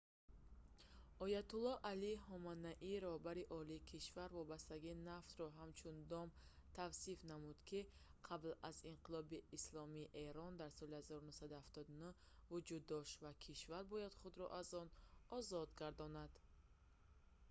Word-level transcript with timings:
оятуллоҳ 1.25 1.77
алии 1.91 2.21
ҳоманаӣ 2.27 2.93
раҳбари 3.07 3.43
олии 3.59 3.85
кишвар 3.91 4.29
вобастагии 4.39 5.01
нафтро 5.09 5.45
ҳамчун 5.59 5.95
«дом» 6.13 6.29
тавсиф 6.77 7.19
намуд 7.31 7.57
ки 7.69 7.79
қабл 8.27 8.51
аз 8.69 8.77
инқилоби 8.91 9.43
исломии 9.57 10.11
эрон 10.27 10.53
дар 10.61 10.71
соли 10.79 10.95
1979 10.99 12.17
вуҷуд 12.51 12.83
дошт 12.93 13.17
ва 13.25 13.31
кишвар 13.45 13.83
бояд 13.93 14.13
худро 14.21 14.45
аз 14.59 14.67
он 14.81 14.87
озод 15.37 15.69
гардонад 15.81 16.31